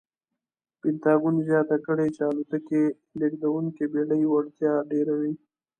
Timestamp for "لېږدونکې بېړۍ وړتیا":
3.19-4.73